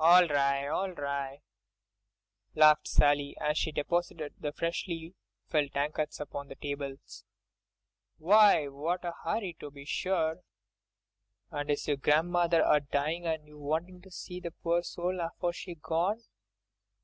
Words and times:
"All 0.00 0.26
ri'! 0.26 0.66
all 0.66 0.90
ri'!" 0.94 1.42
laughed 2.56 2.88
Sally, 2.88 3.36
as 3.40 3.56
she 3.56 3.70
deposited 3.70 4.34
the 4.36 4.50
freshly 4.50 5.14
filled 5.46 5.74
tankards 5.74 6.18
upon 6.18 6.48
the 6.48 6.56
tables, 6.56 7.24
"why, 8.18 8.66
what 8.66 9.04
a 9.04 9.14
'urry, 9.24 9.52
to 9.60 9.70
be 9.70 9.84
sure! 9.84 10.40
And 11.52 11.70
is 11.70 11.86
your 11.86 11.98
gran'mother 11.98 12.64
a 12.66 12.80
dyin' 12.80 13.24
an' 13.26 13.46
you 13.46 13.60
wantin' 13.60 14.02
to 14.02 14.10
see 14.10 14.40
the 14.40 14.50
pore 14.50 14.82
soul 14.82 15.20
afore 15.20 15.52
she'm 15.52 15.78
gone! 15.80 16.20